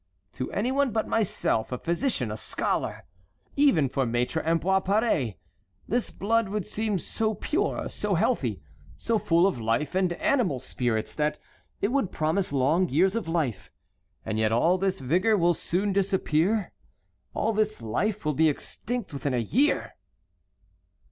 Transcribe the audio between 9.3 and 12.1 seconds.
of life and animal spirits, that it